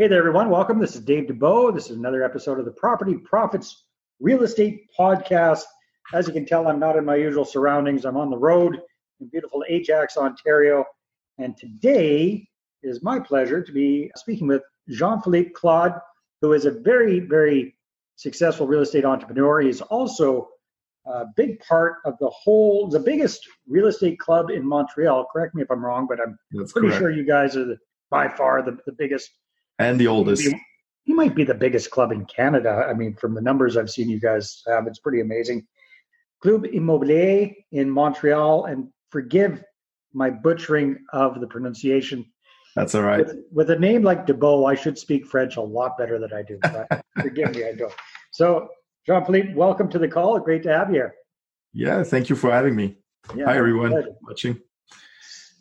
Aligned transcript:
Hey 0.00 0.08
there, 0.08 0.20
everyone. 0.20 0.48
Welcome. 0.48 0.78
This 0.78 0.94
is 0.94 1.02
Dave 1.02 1.26
Dubeau. 1.26 1.74
This 1.74 1.90
is 1.90 1.98
another 1.98 2.24
episode 2.24 2.58
of 2.58 2.64
the 2.64 2.70
Property 2.70 3.16
Profits 3.18 3.84
Real 4.18 4.42
Estate 4.44 4.86
Podcast. 4.98 5.64
As 6.14 6.26
you 6.26 6.32
can 6.32 6.46
tell, 6.46 6.68
I'm 6.68 6.80
not 6.80 6.96
in 6.96 7.04
my 7.04 7.16
usual 7.16 7.44
surroundings. 7.44 8.06
I'm 8.06 8.16
on 8.16 8.30
the 8.30 8.38
road 8.38 8.80
in 9.20 9.28
beautiful 9.28 9.62
Ajax, 9.68 10.16
Ontario. 10.16 10.86
And 11.36 11.54
today 11.54 12.48
is 12.82 13.02
my 13.02 13.20
pleasure 13.20 13.62
to 13.62 13.72
be 13.72 14.10
speaking 14.16 14.46
with 14.46 14.62
Jean 14.88 15.20
Philippe 15.20 15.50
Claude, 15.50 16.00
who 16.40 16.54
is 16.54 16.64
a 16.64 16.70
very, 16.70 17.20
very 17.20 17.76
successful 18.16 18.66
real 18.66 18.80
estate 18.80 19.04
entrepreneur. 19.04 19.60
He's 19.60 19.82
also 19.82 20.48
a 21.04 21.26
big 21.36 21.60
part 21.60 21.96
of 22.06 22.14
the 22.20 22.30
whole, 22.30 22.88
the 22.88 23.00
biggest 23.00 23.46
real 23.68 23.88
estate 23.88 24.18
club 24.18 24.48
in 24.48 24.66
Montreal. 24.66 25.26
Correct 25.30 25.54
me 25.54 25.60
if 25.60 25.70
I'm 25.70 25.84
wrong, 25.84 26.06
but 26.08 26.20
I'm 26.22 26.38
That's 26.52 26.72
pretty 26.72 26.88
correct. 26.88 27.00
sure 27.00 27.10
you 27.10 27.26
guys 27.26 27.54
are 27.54 27.66
the, 27.66 27.78
by 28.10 28.28
far 28.28 28.62
the, 28.62 28.78
the 28.86 28.92
biggest 28.92 29.30
and 29.80 29.98
the 29.98 30.06
oldest. 30.06 30.42
he, 30.42 30.54
he 31.04 31.14
might 31.14 31.34
be 31.34 31.44
the 31.44 31.54
biggest 31.54 31.90
club 31.90 32.12
in 32.12 32.24
Canada. 32.26 32.86
I 32.88 32.94
mean, 32.94 33.16
from 33.16 33.34
the 33.34 33.40
numbers 33.40 33.76
I've 33.76 33.90
seen 33.90 34.08
you 34.08 34.20
guys 34.20 34.62
have, 34.66 34.86
it's 34.86 34.98
pretty 34.98 35.20
amazing. 35.20 35.66
Club 36.42 36.64
Immobilier 36.64 37.54
in 37.72 37.90
Montreal, 37.90 38.66
and 38.66 38.88
forgive 39.10 39.62
my 40.12 40.30
butchering 40.30 40.98
of 41.12 41.40
the 41.40 41.46
pronunciation. 41.46 42.24
That's 42.76 42.94
all 42.94 43.02
right. 43.02 43.26
With, 43.26 43.36
with 43.50 43.70
a 43.70 43.78
name 43.78 44.02
like 44.02 44.26
Dubeau, 44.26 44.70
I 44.70 44.74
should 44.74 44.98
speak 44.98 45.26
French 45.26 45.56
a 45.56 45.60
lot 45.60 45.98
better 45.98 46.18
than 46.18 46.32
I 46.32 46.42
do. 46.42 46.58
But 46.62 47.04
forgive 47.20 47.54
me, 47.54 47.64
I 47.64 47.74
don't. 47.74 47.92
So, 48.30 48.68
Jean 49.06 49.24
Philippe, 49.24 49.54
welcome 49.54 49.88
to 49.90 49.98
the 49.98 50.08
call. 50.08 50.38
Great 50.38 50.62
to 50.64 50.72
have 50.72 50.88
you 50.88 50.94
here. 50.94 51.14
Yeah, 51.72 52.02
thank 52.02 52.28
you 52.28 52.36
for 52.36 52.50
having 52.50 52.74
me. 52.74 52.98
Yeah, 53.34 53.46
Hi, 53.46 53.56
everyone 53.56 53.92
watching. 54.22 54.60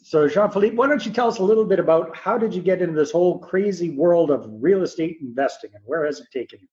So, 0.10 0.28
Jean 0.28 0.50
Philippe, 0.50 0.76
why 0.76 0.88
don't 0.88 1.06
you 1.06 1.12
tell 1.12 1.28
us 1.28 1.38
a 1.38 1.44
little 1.44 1.66
bit 1.66 1.80
about 1.80 2.18
how 2.18 2.36
did 2.36 2.52
you 2.52 2.64
get 2.64 2.82
into 2.82 2.96
this 2.96 3.12
whole 3.12 3.38
crazy 3.38 3.92
world 3.92 4.32
of 4.32 4.44
real 4.50 4.82
estate 4.82 5.20
investing, 5.22 5.70
and 5.76 5.84
where 5.86 6.04
has 6.04 6.20
it 6.20 6.26
taken 6.34 6.58
you? 6.62 6.68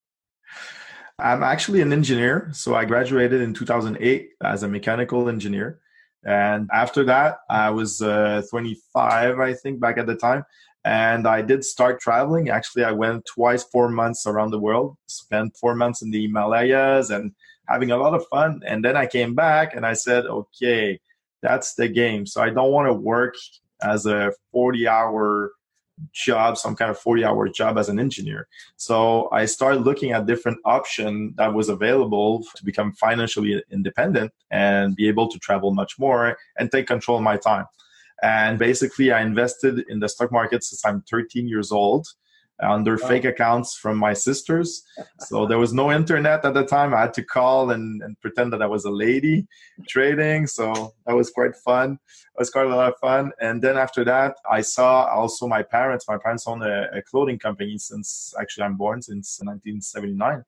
I'm 1.18 1.42
actually 1.42 1.82
an 1.82 1.92
engineer. 1.92 2.48
So 2.54 2.74
I 2.74 2.86
graduated 2.86 3.42
in 3.42 3.52
2008 3.52 4.30
as 4.42 4.62
a 4.62 4.68
mechanical 4.68 5.28
engineer. 5.28 5.80
And 6.24 6.70
after 6.72 7.04
that, 7.04 7.40
I 7.50 7.68
was 7.68 8.00
uh, 8.00 8.40
25, 8.48 9.38
I 9.38 9.52
think, 9.52 9.80
back 9.80 9.98
at 9.98 10.06
the 10.06 10.16
time. 10.16 10.42
And 10.86 11.28
I 11.28 11.42
did 11.42 11.62
start 11.62 12.00
traveling. 12.00 12.48
Actually, 12.48 12.84
I 12.84 12.92
went 12.92 13.26
twice, 13.26 13.64
four 13.64 13.90
months 13.90 14.26
around 14.26 14.50
the 14.50 14.60
world, 14.60 14.96
spent 15.08 15.58
four 15.58 15.74
months 15.74 16.00
in 16.00 16.10
the 16.10 16.22
Himalayas 16.22 17.10
and 17.10 17.32
having 17.68 17.90
a 17.90 17.98
lot 17.98 18.14
of 18.14 18.26
fun. 18.28 18.62
And 18.66 18.82
then 18.82 18.96
I 18.96 19.04
came 19.04 19.34
back 19.34 19.74
and 19.76 19.84
I 19.84 19.92
said, 19.92 20.24
okay, 20.24 21.00
that's 21.47 21.75
the 21.75 21.89
game. 21.89 22.27
So 22.27 22.42
I 22.42 22.50
don't 22.50 22.72
want 22.72 22.89
to 22.89 22.92
work 22.92 23.36
as 23.80 24.05
a 24.05 24.33
40 24.50 24.89
hour 24.89 25.53
job, 26.12 26.58
some 26.58 26.75
kind 26.75 26.91
of 26.91 26.98
40 26.98 27.25
hour 27.25 27.48
job 27.48 27.78
as 27.78 27.88
an 27.88 28.00
engineer. 28.00 28.48
So 28.77 29.28
I 29.33 29.47
started 29.47 29.83
looking 29.83 30.11
at 30.11 30.27
different 30.27 30.58
option 30.64 31.34
that 31.36 31.55
was 31.55 31.69
available 31.69 32.44
to 32.56 32.64
become 32.64 32.92
financially 32.94 33.62
independent 33.70 34.33
and 34.50 34.97
be 34.97 35.06
able 35.06 35.28
to 35.28 35.38
travel 35.38 35.72
much 35.72 35.98
more 35.98 36.36
and 36.58 36.70
take 36.70 36.88
control 36.88 37.19
of 37.19 37.22
my 37.22 37.36
time. 37.36 37.66
And 38.22 38.58
basically, 38.58 39.12
I 39.12 39.20
invested 39.22 39.84
in 39.88 40.00
the 40.00 40.08
stock 40.08 40.33
market 40.33 40.64
since 40.64 40.84
I'm 40.84 41.03
13 41.03 41.47
years 41.47 41.70
old 41.70 42.08
under 42.60 42.96
fake 42.96 43.24
accounts 43.24 43.76
from 43.76 43.96
my 43.98 44.12
sisters. 44.12 44.82
So 45.20 45.46
there 45.46 45.58
was 45.58 45.72
no 45.72 45.92
internet 45.92 46.44
at 46.44 46.54
the 46.54 46.64
time. 46.64 46.94
I 46.94 47.02
had 47.02 47.14
to 47.14 47.22
call 47.22 47.70
and, 47.70 48.02
and 48.02 48.18
pretend 48.20 48.52
that 48.52 48.62
I 48.62 48.66
was 48.66 48.84
a 48.84 48.90
lady 48.90 49.46
trading. 49.88 50.46
So 50.46 50.94
that 51.06 51.14
was 51.14 51.30
quite 51.30 51.54
fun. 51.56 51.92
It 51.92 52.38
was 52.38 52.50
quite 52.50 52.66
a 52.66 52.74
lot 52.74 52.92
of 52.92 52.98
fun. 52.98 53.32
And 53.40 53.60
then 53.60 53.76
after 53.76 54.04
that, 54.04 54.36
I 54.50 54.62
saw 54.62 55.04
also 55.06 55.46
my 55.46 55.62
parents. 55.62 56.06
My 56.08 56.18
parents 56.18 56.47
own 56.47 56.62
a, 56.62 56.88
a 56.94 57.03
clothing 57.03 57.38
company 57.38 57.76
since 57.78 58.32
actually 58.41 58.64
I'm 58.64 58.76
born 58.76 59.02
since 59.02 59.38
1979. 59.42 60.42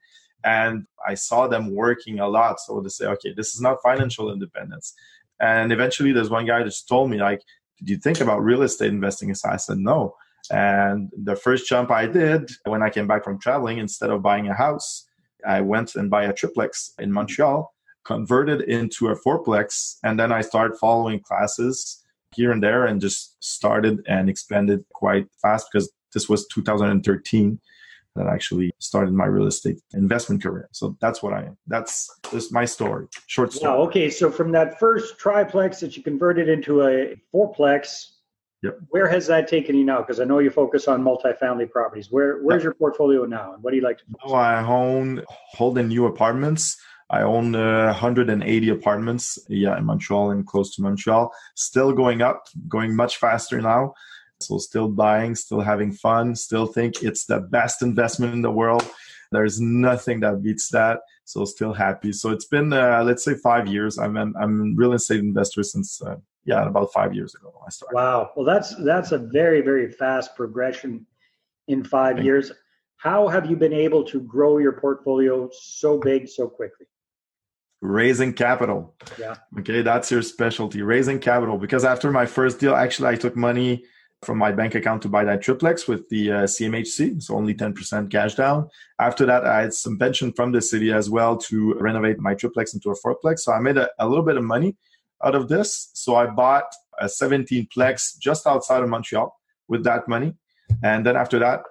And 0.44 0.86
I 1.06 1.14
saw 1.14 1.48
them 1.48 1.74
working 1.74 2.20
a 2.20 2.28
lot. 2.28 2.60
So 2.60 2.80
they 2.80 2.88
say, 2.88 3.06
okay, 3.06 3.34
this 3.36 3.54
is 3.54 3.60
not 3.60 3.82
financial 3.82 4.32
independence. 4.32 4.94
And 5.40 5.72
eventually 5.72 6.12
there's 6.12 6.30
one 6.30 6.46
guy 6.46 6.62
just 6.62 6.88
told 6.88 7.10
me, 7.10 7.18
like, 7.18 7.42
did 7.78 7.90
you 7.90 7.96
think 7.98 8.20
about 8.20 8.42
real 8.42 8.62
estate 8.62 8.90
investing? 8.90 9.32
So 9.34 9.50
I 9.50 9.56
said, 9.56 9.78
no. 9.78 10.16
And 10.50 11.10
the 11.16 11.36
first 11.36 11.68
jump 11.68 11.90
I 11.90 12.06
did 12.06 12.50
when 12.64 12.82
I 12.82 12.90
came 12.90 13.06
back 13.06 13.24
from 13.24 13.38
traveling, 13.38 13.78
instead 13.78 14.10
of 14.10 14.22
buying 14.22 14.48
a 14.48 14.54
house, 14.54 15.06
I 15.46 15.60
went 15.60 15.94
and 15.94 16.10
buy 16.10 16.24
a 16.24 16.32
triplex 16.32 16.92
in 16.98 17.12
Montreal, 17.12 17.72
converted 18.04 18.62
into 18.62 19.08
a 19.08 19.16
fourplex, 19.16 19.98
and 20.02 20.18
then 20.18 20.32
I 20.32 20.40
started 20.40 20.78
following 20.78 21.20
classes 21.20 22.04
here 22.34 22.52
and 22.52 22.62
there 22.62 22.86
and 22.86 23.00
just 23.00 23.42
started 23.42 24.00
and 24.06 24.28
expanded 24.28 24.84
quite 24.92 25.26
fast 25.40 25.68
because 25.72 25.90
this 26.12 26.28
was 26.28 26.46
2013 26.48 27.60
that 28.16 28.26
I 28.26 28.34
actually 28.34 28.72
started 28.78 29.14
my 29.14 29.26
real 29.26 29.46
estate 29.46 29.80
investment 29.94 30.42
career. 30.42 30.68
So 30.72 30.96
that's 31.00 31.22
what 31.22 31.32
I 31.32 31.44
am. 31.44 31.56
That's 31.66 32.10
just 32.32 32.52
my 32.52 32.64
story. 32.64 33.06
Short 33.26 33.52
story. 33.52 33.72
Wow. 33.72 33.82
Okay. 33.84 34.10
So 34.10 34.30
from 34.30 34.50
that 34.52 34.78
first 34.78 35.18
triplex 35.18 35.80
that 35.80 35.96
you 35.96 36.02
converted 36.02 36.48
into 36.48 36.82
a 36.82 37.14
fourplex, 37.32 38.06
Yep. 38.62 38.78
where 38.88 39.06
has 39.06 39.28
that 39.28 39.46
taken 39.46 39.76
you 39.76 39.84
now? 39.84 39.98
Because 39.98 40.18
I 40.18 40.24
know 40.24 40.40
you 40.40 40.50
focus 40.50 40.88
on 40.88 41.02
multifamily 41.02 41.70
properties. 41.70 42.10
Where 42.10 42.38
Where's 42.42 42.64
your 42.64 42.74
portfolio 42.74 43.24
now, 43.24 43.54
and 43.54 43.62
what 43.62 43.70
do 43.70 43.76
you 43.76 43.82
like 43.82 43.98
to? 43.98 44.04
Now 44.26 44.34
I 44.34 44.62
own 44.64 45.22
holding 45.28 45.88
new 45.88 46.06
apartments. 46.06 46.76
I 47.10 47.22
own 47.22 47.54
uh, 47.54 47.86
180 47.86 48.68
apartments, 48.68 49.38
yeah, 49.48 49.78
in 49.78 49.84
Montreal 49.84 50.30
and 50.32 50.46
close 50.46 50.74
to 50.74 50.82
Montreal. 50.82 51.32
Still 51.54 51.92
going 51.92 52.20
up, 52.20 52.48
going 52.68 52.94
much 52.94 53.16
faster 53.16 53.60
now. 53.60 53.94
So 54.40 54.58
still 54.58 54.88
buying, 54.88 55.34
still 55.34 55.60
having 55.60 55.92
fun, 55.92 56.34
still 56.36 56.66
think 56.66 57.02
it's 57.02 57.24
the 57.24 57.40
best 57.40 57.82
investment 57.82 58.34
in 58.34 58.42
the 58.42 58.50
world. 58.50 58.86
There's 59.32 59.60
nothing 59.60 60.20
that 60.20 60.42
beats 60.42 60.68
that. 60.70 61.00
So 61.24 61.44
still 61.44 61.72
happy. 61.72 62.12
So 62.12 62.30
it's 62.30 62.46
been 62.46 62.72
uh, 62.72 63.02
let's 63.04 63.24
say 63.24 63.34
five 63.34 63.68
years. 63.68 63.98
I'm 63.98 64.16
I'm, 64.16 64.34
I'm 64.36 64.60
a 64.60 64.74
real 64.76 64.92
estate 64.92 65.20
investor 65.20 65.62
since 65.62 66.02
uh, 66.02 66.16
yeah 66.48 66.66
about 66.66 66.92
five 66.92 67.14
years 67.14 67.34
ago 67.34 67.52
I 67.64 67.70
started. 67.70 67.94
Wow. 67.94 68.30
Well, 68.34 68.46
that's 68.46 68.74
that's 68.84 69.12
a 69.12 69.18
very 69.18 69.60
very 69.60 69.92
fast 69.92 70.34
progression 70.34 71.06
in 71.68 71.84
five 71.84 72.16
Thank 72.16 72.26
years. 72.26 72.50
How 72.96 73.28
have 73.28 73.48
you 73.48 73.56
been 73.56 73.72
able 73.72 74.02
to 74.04 74.20
grow 74.20 74.58
your 74.58 74.72
portfolio 74.72 75.48
so 75.52 75.98
big 75.98 76.28
so 76.28 76.48
quickly? 76.48 76.86
raising 77.80 78.32
capital. 78.32 78.94
Yeah. 79.18 79.36
Okay, 79.58 79.82
that's 79.82 80.10
your 80.10 80.22
specialty, 80.22 80.82
raising 80.82 81.18
capital. 81.18 81.58
Because 81.58 81.84
after 81.84 82.10
my 82.10 82.26
first 82.26 82.58
deal, 82.58 82.74
actually, 82.74 83.08
I 83.08 83.14
took 83.14 83.36
money 83.36 83.84
from 84.22 84.36
my 84.36 84.50
bank 84.50 84.74
account 84.74 85.00
to 85.02 85.08
buy 85.08 85.24
that 85.24 85.42
triplex 85.42 85.86
with 85.86 86.08
the 86.08 86.32
uh, 86.32 86.42
CMHC, 86.42 87.22
so 87.22 87.36
only 87.36 87.54
10% 87.54 88.10
cash 88.10 88.34
down. 88.34 88.68
After 88.98 89.24
that, 89.26 89.44
I 89.46 89.62
had 89.62 89.74
some 89.74 89.96
pension 89.96 90.32
from 90.32 90.50
the 90.50 90.60
city 90.60 90.92
as 90.92 91.08
well 91.08 91.36
to 91.36 91.74
renovate 91.74 92.18
my 92.18 92.34
triplex 92.34 92.74
into 92.74 92.90
a 92.90 92.96
fourplex. 92.96 93.40
So 93.40 93.52
I 93.52 93.60
made 93.60 93.76
a, 93.76 93.88
a 94.00 94.08
little 94.08 94.24
bit 94.24 94.36
of 94.36 94.42
money 94.42 94.76
out 95.24 95.34
of 95.34 95.48
this. 95.48 95.90
So 95.94 96.16
I 96.16 96.26
bought 96.26 96.72
a 96.98 97.08
17 97.08 97.68
plex 97.74 98.18
just 98.18 98.46
outside 98.46 98.82
of 98.82 98.88
Montreal 98.88 99.34
with 99.68 99.84
that 99.84 100.08
money. 100.08 100.34
And 100.82 101.04
then 101.04 101.16
after 101.16 101.38
that, 101.38 101.62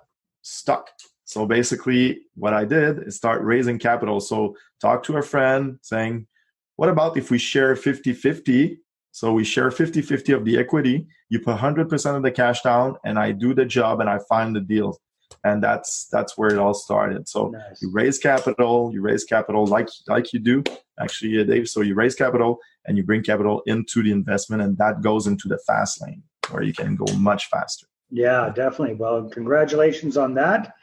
stuck. 0.42 0.90
So 1.26 1.46
basically, 1.46 2.22
what 2.36 2.54
I 2.54 2.64
did 2.64 3.08
is 3.08 3.18
start 3.18 3.42
raising 3.44 3.80
capital. 3.80 4.20
So 4.20 4.56
talk 4.80 5.04
to 5.04 5.18
a 5.18 5.22
friend 5.22 5.78
saying, 5.82 6.26
what 6.78 6.90
about 6.90 7.18
if 7.18 7.32
we 7.32 7.38
share 7.38 7.76
50 7.76 8.14
50? 8.14 8.80
So 9.12 9.34
we 9.34 9.44
share 9.44 9.72
50 9.72 10.02
50 10.02 10.32
of 10.34 10.46
the 10.46 10.58
equity. 10.58 11.08
You 11.30 11.40
put 11.40 11.58
100% 11.58 12.16
of 12.16 12.24
the 12.24 12.32
cash 12.32 12.62
down, 12.62 12.98
and 13.04 13.18
I 13.18 13.32
do 13.32 13.54
the 13.54 13.66
job 13.66 14.00
and 14.00 14.10
I 14.10 14.20
find 14.30 14.56
the 14.56 14.62
deal. 14.62 14.98
And 15.44 15.64
that's 15.64 16.08
that's 16.08 16.38
where 16.38 16.50
it 16.50 16.58
all 16.58 16.74
started. 16.74 17.28
So 17.28 17.50
Nice. 17.50 17.82
you 17.82 17.92
raise 17.92 18.18
capital, 18.18 18.92
you 18.94 19.02
raise 19.02 19.24
capital 19.24 19.66
like 19.66 19.90
like 20.08 20.34
you 20.34 20.40
do 20.40 20.64
actually, 21.00 21.40
uh, 21.40 21.44
Dave. 21.44 21.70
So 21.70 21.82
you 21.82 21.96
raise 21.96 22.16
capital 22.16 22.60
and 22.86 22.98
you 22.98 23.04
bring 23.04 23.24
capital 23.24 23.62
into 23.66 24.04
the 24.04 24.12
investment, 24.12 24.62
and 24.62 24.78
that 24.78 25.02
goes 25.02 25.28
into 25.28 25.48
the 25.48 25.58
fast 25.60 26.02
lane 26.02 26.24
where 26.50 26.64
you 26.64 26.74
can 26.74 26.96
go 26.96 27.06
much 27.16 27.50
faster. 27.50 27.88
Yeah, 28.10 28.52
definitely. 28.54 28.96
Well, 28.96 29.30
congratulations 29.30 30.18
on 30.18 30.34
that. 30.36 30.74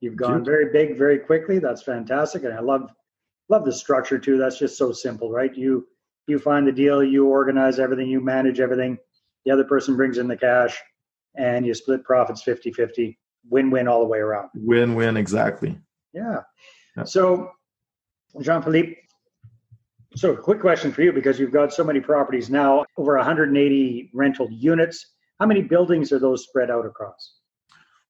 You've 0.00 0.16
gone 0.16 0.40
you. 0.40 0.44
very 0.44 0.72
big, 0.72 0.98
very 0.98 1.18
quickly. 1.18 1.58
That's 1.58 1.82
fantastic, 1.82 2.44
and 2.44 2.52
I 2.52 2.60
love 2.60 2.90
love 3.48 3.64
the 3.64 3.72
structure 3.72 4.18
too. 4.18 4.36
That's 4.36 4.58
just 4.58 4.76
so 4.76 4.92
simple, 4.92 5.30
right? 5.30 5.54
You 5.56 5.86
you 6.26 6.38
find 6.38 6.66
the 6.66 6.72
deal, 6.72 7.02
you 7.02 7.26
organize 7.26 7.78
everything, 7.78 8.08
you 8.08 8.20
manage 8.20 8.60
everything. 8.60 8.98
The 9.44 9.52
other 9.52 9.64
person 9.64 9.96
brings 9.96 10.18
in 10.18 10.28
the 10.28 10.36
cash, 10.36 10.80
and 11.36 11.66
you 11.66 11.74
split 11.74 12.04
profits 12.04 12.42
50-50. 12.44 13.16
Win-win 13.48 13.88
all 13.88 14.00
the 14.00 14.06
way 14.06 14.18
around. 14.18 14.50
Win 14.54 14.94
win 14.94 15.16
exactly. 15.16 15.78
Yeah. 16.12 16.42
Yeah. 16.96 17.04
So, 17.04 17.50
Jean 18.40 18.62
Philippe, 18.62 18.96
so 20.14 20.36
quick 20.36 20.60
question 20.60 20.92
for 20.92 21.02
you 21.02 21.12
because 21.12 21.38
you've 21.38 21.52
got 21.52 21.72
so 21.72 21.84
many 21.84 22.00
properties 22.00 22.50
now, 22.50 22.84
over 22.96 23.16
180 23.16 24.10
rental 24.12 24.48
units. 24.50 25.06
How 25.40 25.46
many 25.46 25.62
buildings 25.62 26.12
are 26.12 26.18
those 26.18 26.44
spread 26.44 26.70
out 26.70 26.86
across? 26.86 27.34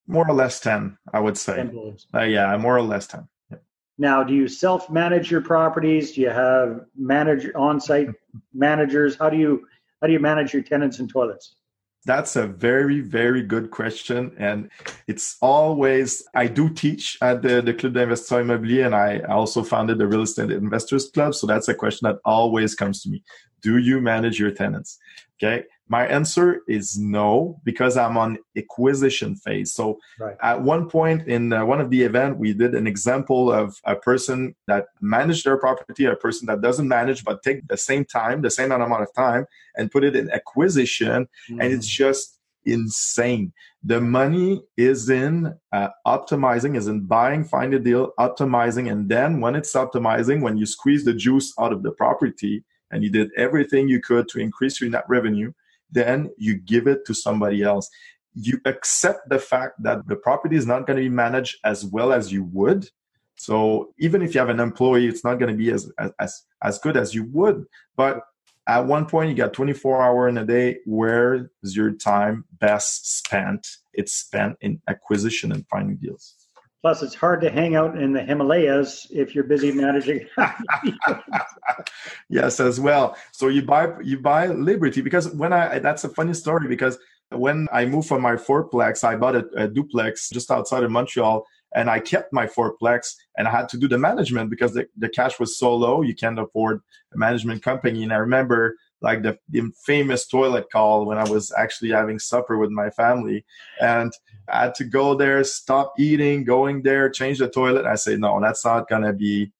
More 0.06 0.28
or 0.28 0.34
less 0.34 0.60
10, 0.60 0.98
I 1.12 1.20
would 1.20 1.38
say. 1.38 1.56
10 1.56 1.68
buildings. 1.68 2.06
Uh, 2.12 2.22
yeah, 2.22 2.56
more 2.56 2.76
or 2.76 2.82
less 2.82 3.06
10. 3.06 3.28
Yeah. 3.50 3.58
Now, 3.98 4.24
do 4.24 4.34
you 4.34 4.48
self-manage 4.48 5.30
your 5.30 5.42
properties? 5.42 6.12
Do 6.12 6.22
you 6.22 6.30
have 6.30 6.86
manage 6.96 7.48
on-site 7.54 8.08
managers? 8.54 9.16
How 9.16 9.30
do 9.30 9.36
you 9.36 9.66
how 10.00 10.08
do 10.08 10.12
you 10.12 10.18
manage 10.18 10.52
your 10.52 10.62
tenants 10.62 10.98
and 10.98 11.08
toilets? 11.08 11.54
That's 12.04 12.34
a 12.34 12.46
very, 12.46 13.00
very 13.00 13.42
good 13.42 13.70
question. 13.70 14.34
And 14.36 14.70
it's 15.06 15.36
always, 15.40 16.22
I 16.34 16.48
do 16.48 16.68
teach 16.68 17.16
at 17.22 17.42
the, 17.42 17.62
the 17.62 17.74
Club 17.74 17.94
d'Investisseurs 17.94 18.44
Immobilier 18.44 18.86
and 18.86 18.94
I 18.94 19.20
also 19.20 19.62
founded 19.62 19.98
the 19.98 20.08
Real 20.08 20.22
Estate 20.22 20.50
Investors 20.50 21.10
Club. 21.10 21.34
So 21.34 21.46
that's 21.46 21.68
a 21.68 21.74
question 21.74 22.08
that 22.08 22.18
always 22.24 22.74
comes 22.74 23.02
to 23.02 23.08
me. 23.08 23.22
Do 23.60 23.78
you 23.78 24.00
manage 24.00 24.40
your 24.40 24.50
tenants? 24.50 24.98
Okay. 25.36 25.64
My 25.88 26.06
answer 26.06 26.62
is 26.68 26.98
no, 26.98 27.60
because 27.64 27.96
I'm 27.96 28.16
on 28.16 28.38
acquisition 28.56 29.36
phase. 29.36 29.74
So 29.74 29.98
right. 30.18 30.36
at 30.40 30.62
one 30.62 30.88
point 30.88 31.28
in 31.28 31.52
uh, 31.52 31.66
one 31.66 31.80
of 31.80 31.90
the 31.90 32.02
event, 32.02 32.38
we 32.38 32.54
did 32.54 32.74
an 32.74 32.86
example 32.86 33.52
of 33.52 33.76
a 33.84 33.96
person 33.96 34.54
that 34.68 34.86
managed 35.00 35.44
their 35.44 35.58
property, 35.58 36.06
a 36.06 36.16
person 36.16 36.46
that 36.46 36.62
doesn't 36.62 36.88
manage, 36.88 37.24
but 37.24 37.42
take 37.42 37.66
the 37.68 37.76
same 37.76 38.04
time, 38.04 38.42
the 38.42 38.50
same 38.50 38.72
amount 38.72 39.02
of 39.02 39.12
time 39.14 39.44
and 39.76 39.90
put 39.90 40.04
it 40.04 40.16
in 40.16 40.30
acquisition. 40.30 41.28
Mm-hmm. 41.50 41.60
And 41.60 41.72
it's 41.72 41.86
just 41.86 42.38
insane. 42.64 43.52
The 43.82 44.00
money 44.00 44.62
is 44.76 45.10
in 45.10 45.54
uh, 45.72 45.88
optimizing, 46.06 46.76
is 46.76 46.86
in 46.86 47.06
buying, 47.06 47.44
find 47.44 47.74
a 47.74 47.78
deal, 47.78 48.12
optimizing. 48.18 48.90
And 48.90 49.08
then 49.08 49.40
when 49.40 49.56
it's 49.56 49.72
optimizing, 49.74 50.40
when 50.40 50.56
you 50.56 50.66
squeeze 50.66 51.04
the 51.04 51.14
juice 51.14 51.52
out 51.58 51.72
of 51.72 51.82
the 51.82 51.90
property 51.90 52.64
and 52.90 53.02
you 53.02 53.10
did 53.10 53.30
everything 53.36 53.88
you 53.88 54.00
could 54.00 54.28
to 54.28 54.38
increase 54.38 54.80
your 54.80 54.90
net 54.90 55.04
revenue, 55.08 55.52
then 55.92 56.30
you 56.36 56.58
give 56.58 56.86
it 56.86 57.04
to 57.06 57.14
somebody 57.14 57.62
else. 57.62 57.88
You 58.34 58.58
accept 58.64 59.28
the 59.28 59.38
fact 59.38 59.82
that 59.82 60.08
the 60.08 60.16
property 60.16 60.56
is 60.56 60.66
not 60.66 60.86
going 60.86 60.96
to 60.96 61.02
be 61.02 61.08
managed 61.08 61.58
as 61.64 61.84
well 61.84 62.12
as 62.12 62.32
you 62.32 62.44
would. 62.44 62.88
So 63.36 63.92
even 63.98 64.22
if 64.22 64.34
you 64.34 64.40
have 64.40 64.48
an 64.48 64.60
employee, 64.60 65.06
it's 65.06 65.24
not 65.24 65.38
going 65.38 65.50
to 65.50 65.56
be 65.56 65.70
as, 65.70 65.90
as, 66.18 66.42
as 66.62 66.78
good 66.78 66.96
as 66.96 67.14
you 67.14 67.24
would. 67.32 67.64
But 67.96 68.22
at 68.66 68.86
one 68.86 69.06
point, 69.06 69.30
you 69.30 69.36
got 69.36 69.52
24 69.52 70.02
hour 70.02 70.28
in 70.28 70.38
a 70.38 70.44
day. 70.44 70.78
Where 70.86 71.50
is 71.62 71.76
your 71.76 71.92
time 71.92 72.44
best 72.58 73.18
spent? 73.18 73.66
It's 73.92 74.12
spent 74.12 74.56
in 74.60 74.80
acquisition 74.88 75.52
and 75.52 75.66
finding 75.68 75.96
deals. 75.96 76.41
Plus, 76.82 77.00
it's 77.00 77.14
hard 77.14 77.40
to 77.40 77.50
hang 77.50 77.76
out 77.76 77.96
in 77.96 78.12
the 78.12 78.20
Himalayas 78.20 79.06
if 79.10 79.36
you're 79.36 79.44
busy 79.44 79.70
managing. 79.70 80.26
yes, 82.28 82.58
as 82.58 82.80
well. 82.80 83.16
So 83.30 83.46
you 83.46 83.62
buy 83.62 83.88
you 84.02 84.18
buy 84.18 84.48
Liberty 84.48 85.00
because 85.00 85.30
when 85.30 85.52
I 85.52 85.78
that's 85.78 86.02
a 86.02 86.08
funny 86.08 86.34
story 86.34 86.66
because 86.66 86.98
when 87.30 87.68
I 87.72 87.86
moved 87.86 88.08
from 88.08 88.20
my 88.20 88.34
fourplex, 88.34 89.04
I 89.04 89.14
bought 89.14 89.36
a, 89.36 89.46
a 89.56 89.68
duplex 89.68 90.28
just 90.30 90.50
outside 90.50 90.82
of 90.82 90.90
Montreal, 90.90 91.46
and 91.74 91.88
I 91.88 92.00
kept 92.00 92.32
my 92.32 92.46
fourplex, 92.46 93.14
and 93.38 93.46
I 93.46 93.52
had 93.52 93.68
to 93.70 93.78
do 93.78 93.86
the 93.86 93.98
management 93.98 94.50
because 94.50 94.74
the, 94.74 94.88
the 94.96 95.08
cash 95.08 95.38
was 95.38 95.56
so 95.56 95.74
low, 95.74 96.02
you 96.02 96.16
can't 96.16 96.38
afford 96.38 96.80
a 97.14 97.16
management 97.16 97.62
company. 97.62 98.02
And 98.02 98.12
I 98.12 98.16
remember 98.16 98.76
like 99.02 99.22
the, 99.22 99.38
the 99.48 99.70
famous 99.84 100.26
toilet 100.26 100.70
call 100.70 101.04
when 101.06 101.18
I 101.18 101.28
was 101.28 101.52
actually 101.56 101.90
having 101.90 102.18
supper 102.18 102.56
with 102.56 102.70
my 102.70 102.90
family. 102.90 103.44
And 103.80 104.12
I 104.48 104.62
had 104.64 104.74
to 104.76 104.84
go 104.84 105.14
there, 105.14 105.42
stop 105.44 105.94
eating, 105.98 106.44
going 106.44 106.82
there, 106.82 107.10
change 107.10 107.38
the 107.38 107.48
toilet. 107.48 107.86
I 107.86 107.96
say, 107.96 108.16
no, 108.16 108.40
that's 108.40 108.64
not 108.64 108.88
going 108.88 109.02
to 109.02 109.12
be 109.12 109.52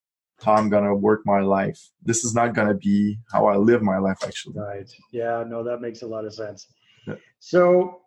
how 0.43 0.55
I'm 0.55 0.69
going 0.69 0.85
to 0.85 0.95
work 0.95 1.23
my 1.25 1.41
life. 1.41 1.91
This 2.03 2.25
is 2.25 2.35
not 2.35 2.55
going 2.55 2.69
to 2.69 2.75
be 2.75 3.19
how 3.33 3.47
I 3.47 3.57
live 3.57 3.83
my 3.83 3.99
life, 3.99 4.19
actually. 4.23 4.59
Right. 4.59 4.91
Yeah, 5.13 5.45
no, 5.47 5.63
that 5.65 5.81
makes 5.81 6.03
a 6.03 6.07
lot 6.07 6.25
of 6.25 6.35
sense. 6.35 6.67
Yeah. 7.07 7.15
So, 7.39 8.01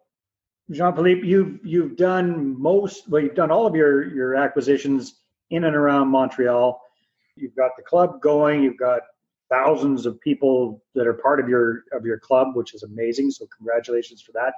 Jean 0.71 0.95
Philippe, 0.95 1.25
you've 1.25 1.59
you've 1.63 1.95
done 1.95 2.59
most 2.59 3.07
well, 3.07 3.21
you've 3.21 3.35
done 3.35 3.51
all 3.51 3.67
of 3.67 3.75
your 3.75 4.07
your 4.13 4.35
acquisitions 4.35 5.21
in 5.51 5.65
and 5.65 5.75
around 5.75 6.07
Montreal. 6.07 6.81
You've 7.35 7.55
got 7.55 7.71
the 7.77 7.83
club 7.83 8.21
going, 8.21 8.63
you've 8.63 8.77
got 8.77 9.01
thousands 9.49 10.05
of 10.05 10.19
people 10.21 10.83
that 10.95 11.07
are 11.07 11.13
part 11.13 11.39
of 11.39 11.47
your 11.47 11.83
of 11.91 12.05
your 12.05 12.19
club, 12.19 12.55
which 12.55 12.73
is 12.73 12.83
amazing. 12.83 13.31
So 13.31 13.47
congratulations 13.57 14.21
for 14.21 14.31
that. 14.33 14.53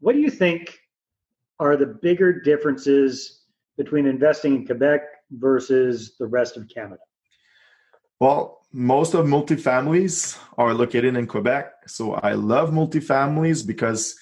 What 0.00 0.14
do 0.14 0.20
you 0.20 0.30
think 0.30 0.78
are 1.58 1.76
the 1.76 1.86
bigger 1.86 2.32
differences 2.32 3.42
between 3.76 4.06
investing 4.06 4.56
in 4.56 4.66
Quebec 4.66 5.02
versus 5.30 6.16
the 6.18 6.26
rest 6.26 6.56
of 6.56 6.68
Canada? 6.68 7.00
Well, 8.20 8.62
most 8.72 9.14
of 9.14 9.26
multifamilies 9.26 10.38
are 10.56 10.74
located 10.74 11.16
in 11.16 11.26
Quebec. 11.26 11.72
So 11.88 12.14
I 12.14 12.32
love 12.32 12.70
multifamilies 12.70 13.66
because 13.66 14.16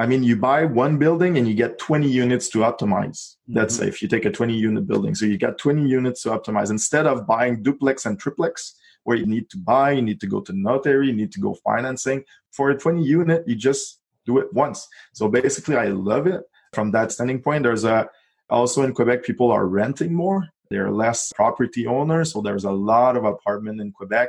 I 0.00 0.06
mean, 0.06 0.22
you 0.22 0.36
buy 0.36 0.64
one 0.64 0.96
building 0.96 1.38
and 1.38 1.48
you 1.48 1.54
get 1.54 1.78
20 1.78 2.08
units 2.08 2.48
to 2.50 2.58
optimize. 2.58 3.34
That's 3.48 3.78
mm-hmm. 3.78 3.88
if 3.88 4.00
you 4.00 4.06
take 4.06 4.24
a 4.24 4.30
20 4.30 4.54
unit 4.54 4.86
building. 4.86 5.16
So 5.16 5.26
you 5.26 5.36
got 5.36 5.58
20 5.58 5.88
units 5.88 6.22
to 6.22 6.30
optimize 6.30 6.70
instead 6.70 7.06
of 7.06 7.26
buying 7.26 7.64
duplex 7.64 8.06
and 8.06 8.18
triplex 8.18 8.74
where 9.02 9.16
you 9.16 9.26
need 9.26 9.50
to 9.50 9.58
buy, 9.58 9.92
you 9.92 10.02
need 10.02 10.20
to 10.20 10.28
go 10.28 10.40
to 10.40 10.52
notary, 10.52 11.08
you 11.08 11.12
need 11.14 11.32
to 11.32 11.40
go 11.40 11.54
financing. 11.64 12.22
For 12.52 12.70
a 12.70 12.78
20 12.78 13.02
unit, 13.02 13.42
you 13.48 13.56
just 13.56 14.00
do 14.24 14.38
it 14.38 14.52
once. 14.52 14.86
So 15.14 15.28
basically, 15.28 15.76
I 15.76 15.86
love 15.86 16.28
it 16.28 16.42
from 16.72 16.92
that 16.92 17.10
standing 17.10 17.42
point. 17.42 17.64
There's 17.64 17.84
a 17.84 18.08
also 18.50 18.82
in 18.82 18.94
Quebec, 18.94 19.24
people 19.24 19.50
are 19.50 19.66
renting 19.66 20.14
more. 20.14 20.48
There 20.70 20.86
are 20.86 20.92
less 20.92 21.32
property 21.32 21.86
owners, 21.86 22.32
so 22.32 22.40
there's 22.40 22.64
a 22.64 22.70
lot 22.70 23.16
of 23.16 23.24
apartment 23.24 23.80
in 23.80 23.92
Quebec. 23.92 24.28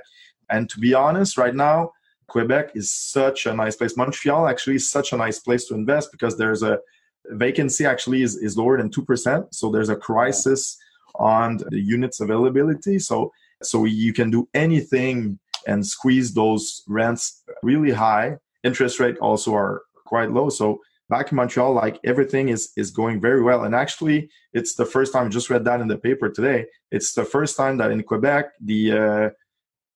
And 0.49 0.69
to 0.69 0.79
be 0.79 0.93
honest, 0.93 1.37
right 1.37 1.55
now, 1.55 1.91
Quebec 2.29 2.71
is 2.75 2.89
such 2.91 3.45
a 3.45 3.53
nice 3.53 3.75
place. 3.75 3.97
Montreal 3.97 4.47
actually 4.47 4.75
is 4.75 4.89
such 4.89 5.13
a 5.13 5.17
nice 5.17 5.39
place 5.39 5.65
to 5.65 5.75
invest 5.75 6.11
because 6.11 6.37
there's 6.37 6.63
a 6.63 6.79
vacancy 7.31 7.85
actually 7.85 8.21
is, 8.23 8.37
is 8.37 8.57
lower 8.57 8.77
than 8.77 8.89
2%. 8.89 9.53
So 9.53 9.71
there's 9.71 9.89
a 9.89 9.95
crisis 9.95 10.77
on 11.15 11.57
the 11.69 11.79
units 11.79 12.19
availability. 12.21 12.99
So 12.99 13.31
so 13.61 13.85
you 13.85 14.13
can 14.13 14.31
do 14.31 14.47
anything 14.53 15.37
and 15.67 15.85
squeeze 15.85 16.33
those 16.33 16.83
rents 16.87 17.43
really 17.61 17.91
high. 17.91 18.37
Interest 18.63 18.99
rate 18.99 19.17
also 19.17 19.53
are 19.53 19.81
quite 20.05 20.31
low. 20.31 20.49
So 20.49 20.79
back 21.09 21.31
in 21.31 21.35
Montreal, 21.35 21.73
like 21.73 21.99
everything 22.03 22.49
is 22.49 22.71
is 22.77 22.91
going 22.91 23.19
very 23.19 23.41
well. 23.43 23.65
And 23.65 23.75
actually, 23.75 24.29
it's 24.53 24.75
the 24.75 24.85
first 24.85 25.11
time. 25.13 25.25
I 25.25 25.29
just 25.29 25.49
read 25.49 25.65
that 25.65 25.81
in 25.81 25.87
the 25.87 25.97
paper 25.97 26.29
today. 26.29 26.65
It's 26.91 27.13
the 27.13 27.25
first 27.25 27.57
time 27.57 27.77
that 27.77 27.91
in 27.91 28.03
Quebec 28.03 28.51
the 28.61 28.91
uh, 28.91 29.29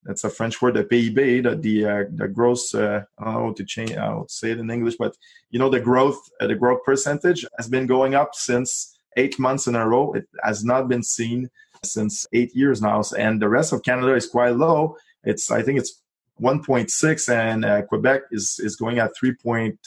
that's 0.05 0.23
a 0.23 0.29
French 0.29 0.61
word, 0.61 0.75
the 0.75 0.83
PIB, 0.83 1.43
the 1.43 1.55
the, 1.55 1.85
uh, 1.85 2.03
the 2.11 2.27
gross. 2.27 2.73
Uh, 2.73 3.03
I 3.17 3.23
don't 3.23 3.33
know 3.33 3.47
how 3.47 3.53
to 3.53 3.65
change. 3.65 3.93
I'll 3.93 4.27
say 4.27 4.51
it 4.51 4.59
in 4.59 4.69
English, 4.69 4.95
but 4.97 5.15
you 5.49 5.59
know 5.59 5.69
the 5.69 5.79
growth, 5.79 6.19
uh, 6.39 6.47
the 6.47 6.55
growth 6.55 6.83
percentage 6.83 7.45
has 7.57 7.67
been 7.67 7.87
going 7.87 8.15
up 8.15 8.35
since 8.35 8.97
eight 9.17 9.39
months 9.39 9.67
in 9.67 9.75
a 9.75 9.87
row. 9.87 10.13
It 10.13 10.27
has 10.43 10.63
not 10.63 10.87
been 10.87 11.03
seen 11.03 11.49
since 11.83 12.27
eight 12.33 12.55
years 12.55 12.81
now, 12.81 13.01
and 13.17 13.41
the 13.41 13.49
rest 13.49 13.73
of 13.73 13.83
Canada 13.83 14.13
is 14.13 14.27
quite 14.27 14.55
low. 14.55 14.97
It's 15.23 15.51
I 15.51 15.61
think 15.61 15.79
it's 15.79 16.01
1.6, 16.41 17.29
and 17.33 17.65
uh, 17.65 17.81
Quebec 17.83 18.21
is 18.31 18.59
is 18.59 18.75
going 18.75 18.99
at 18.99 19.11
3.6 19.21 19.77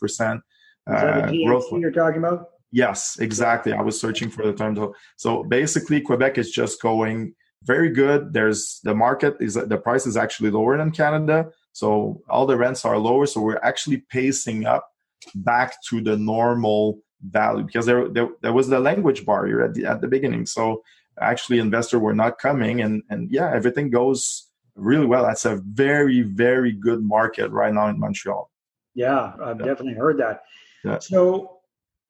percent 0.00 0.42
uh, 0.86 1.30
growth. 1.44 1.66
You're 1.72 1.90
talking 1.90 2.18
about? 2.18 2.50
Yes, 2.72 3.18
exactly. 3.18 3.72
I 3.72 3.82
was 3.82 4.00
searching 4.00 4.30
for 4.30 4.46
the 4.46 4.52
term. 4.52 4.92
So 5.16 5.42
basically, 5.44 6.00
Quebec 6.00 6.38
is 6.38 6.50
just 6.50 6.80
going 6.80 7.34
very 7.64 7.90
good. 7.90 8.32
There's 8.32 8.80
the 8.84 8.94
market 8.94 9.36
is 9.40 9.54
the 9.54 9.76
price 9.76 10.06
is 10.06 10.16
actually 10.16 10.50
lower 10.50 10.76
than 10.76 10.90
Canada, 10.90 11.50
so 11.72 12.22
all 12.28 12.46
the 12.46 12.56
rents 12.56 12.84
are 12.84 12.98
lower. 12.98 13.26
So 13.26 13.40
we're 13.40 13.60
actually 13.62 13.98
pacing 14.10 14.66
up 14.66 14.88
back 15.34 15.74
to 15.88 16.00
the 16.00 16.16
normal 16.16 17.00
value 17.22 17.64
because 17.64 17.86
there 17.86 18.08
there, 18.08 18.28
there 18.42 18.52
was 18.52 18.68
the 18.68 18.80
language 18.80 19.26
barrier 19.26 19.62
at 19.62 19.74
the 19.74 19.84
at 19.84 20.00
the 20.00 20.08
beginning. 20.08 20.46
So 20.46 20.82
actually, 21.20 21.58
investors 21.58 22.00
were 22.00 22.14
not 22.14 22.38
coming, 22.38 22.80
and 22.80 23.02
and 23.10 23.30
yeah, 23.30 23.52
everything 23.54 23.90
goes 23.90 24.48
really 24.74 25.06
well. 25.06 25.24
That's 25.24 25.44
a 25.44 25.60
very 25.64 26.22
very 26.22 26.72
good 26.72 27.02
market 27.02 27.50
right 27.50 27.72
now 27.72 27.88
in 27.88 28.00
Montreal. 28.00 28.50
Yeah, 28.94 29.32
I've 29.42 29.60
yeah. 29.60 29.66
definitely 29.66 29.94
heard 29.94 30.18
that. 30.18 30.42
Yeah. 30.84 30.98
So, 30.98 31.58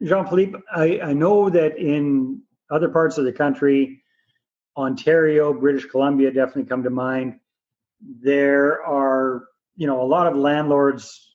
Jean 0.02 0.26
Philippe, 0.26 0.58
I, 0.72 1.00
I 1.00 1.12
know 1.12 1.50
that 1.50 1.76
in 1.76 2.42
other 2.70 2.88
parts 2.88 3.18
of 3.18 3.24
the 3.24 3.32
country, 3.32 4.02
Ontario, 4.80 5.52
British 5.52 5.86
Columbia 5.86 6.30
definitely 6.30 6.64
come 6.64 6.82
to 6.82 6.90
mind. 6.90 7.38
There 8.22 8.84
are, 8.84 9.44
you 9.76 9.86
know, 9.86 10.02
a 10.02 10.04
lot 10.04 10.26
of 10.26 10.36
landlords 10.36 11.34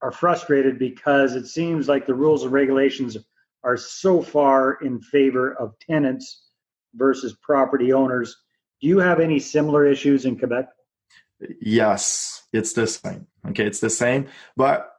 are 0.00 0.12
frustrated 0.12 0.78
because 0.78 1.34
it 1.34 1.46
seems 1.46 1.88
like 1.88 2.06
the 2.06 2.14
rules 2.14 2.44
and 2.44 2.52
regulations 2.52 3.16
are 3.64 3.76
so 3.76 4.22
far 4.22 4.78
in 4.82 5.00
favor 5.00 5.54
of 5.54 5.78
tenants 5.80 6.46
versus 6.94 7.36
property 7.42 7.92
owners. 7.92 8.36
Do 8.80 8.88
you 8.88 8.98
have 8.98 9.20
any 9.20 9.40
similar 9.40 9.84
issues 9.84 10.24
in 10.24 10.38
Quebec? 10.38 10.68
Yes, 11.60 12.46
it's 12.52 12.72
the 12.72 12.86
same. 12.86 13.26
Okay, 13.48 13.66
it's 13.66 13.80
the 13.80 13.90
same. 13.90 14.26
But 14.56 14.92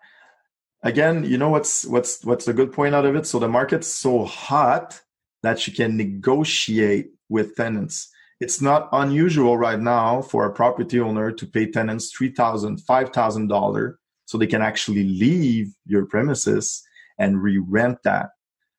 again, 0.83 1.23
you 1.23 1.37
know 1.37 1.49
what's 1.49 1.85
what's 1.85 2.23
what's 2.23 2.45
the 2.45 2.53
good 2.53 2.71
point 2.71 2.95
out 2.95 3.05
of 3.05 3.15
it? 3.15 3.25
So 3.25 3.39
the 3.39 3.47
market's 3.47 3.87
so 3.87 4.25
hot 4.25 5.01
that 5.43 5.67
you 5.67 5.73
can 5.73 5.97
negotiate 5.97 7.11
with 7.29 7.55
tenants. 7.55 8.09
It's 8.39 8.61
not 8.61 8.89
unusual 8.91 9.57
right 9.57 9.79
now 9.79 10.21
for 10.21 10.45
a 10.45 10.53
property 10.53 10.99
owner 10.99 11.31
to 11.31 11.45
pay 11.45 11.69
tenants 11.69 12.11
$3,000, 12.17 12.81
$5,000 12.83 13.93
so 14.25 14.37
they 14.37 14.47
can 14.47 14.61
actually 14.61 15.03
leave 15.03 15.73
your 15.85 16.05
premises 16.05 16.81
and 17.17 17.43
re-rent 17.43 17.97
that. 18.03 18.29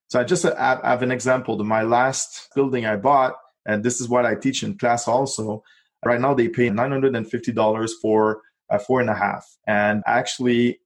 So 0.09 0.19
I 0.19 0.25
just 0.25 0.45
uh, 0.45 0.55
have 0.57 1.03
an 1.03 1.13
example. 1.13 1.63
My 1.63 1.83
last 1.83 2.49
building 2.55 2.87
I 2.87 2.97
bought, 2.97 3.35
and 3.67 3.85
this 3.85 4.01
is 4.01 4.09
what 4.09 4.25
I 4.25 4.35
teach 4.35 4.63
in 4.63 4.79
class 4.79 5.07
also. 5.07 5.63
Right 6.05 6.21
now 6.21 6.35
they 6.35 6.49
pay 6.49 6.71
$950 6.71 7.91
for 8.01 8.41
a 8.71 8.79
four 8.79 9.01
and 9.01 9.11
a 9.11 9.15
half. 9.15 9.47
And 9.67 10.03
actually 10.07 10.81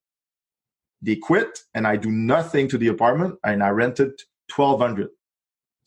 they 1.00 1.16
quit 1.16 1.60
and 1.74 1.86
I 1.86 1.96
do 1.96 2.10
nothing 2.10 2.66
to 2.68 2.78
the 2.78 2.88
apartment 2.88 3.36
and 3.44 3.62
I 3.62 3.68
rented 3.68 4.08
it 4.08 4.22
1200 4.54 5.08